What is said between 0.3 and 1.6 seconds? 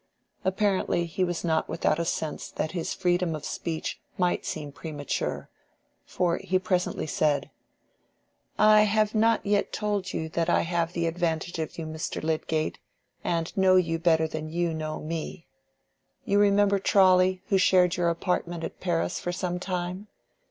Apparently he was